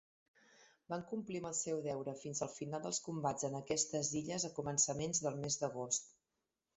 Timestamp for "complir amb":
1.09-1.49